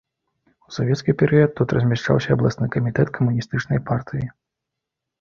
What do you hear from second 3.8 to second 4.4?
партыі.